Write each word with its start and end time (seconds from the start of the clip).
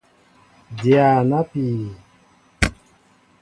Dya 0.79 1.07
na 1.29 1.39
pii. 1.49 1.83